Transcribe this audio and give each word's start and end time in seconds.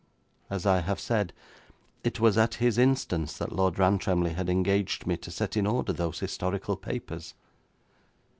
As 0.49 0.65
I 0.65 0.79
have 0.79 0.99
said, 0.99 1.31
it 2.03 2.19
was 2.19 2.35
at 2.35 2.55
his 2.55 2.79
instance 2.79 3.37
that 3.37 3.51
Lord 3.55 3.77
Rantremly 3.77 4.33
had 4.33 4.49
engaged 4.49 5.05
me 5.05 5.15
to 5.17 5.29
set 5.29 5.55
in 5.55 5.67
order 5.67 5.93
those 5.93 6.17
historical 6.21 6.75
papers. 6.75 7.35